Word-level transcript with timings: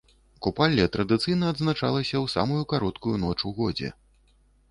Купалле 0.45 0.85
традыцыйна 0.95 1.51
адзначалася 1.53 2.15
ў 2.23 2.33
самую 2.35 2.63
кароткую 2.73 3.15
ноч 3.27 3.37
у 3.51 3.55
годзе. 3.59 3.93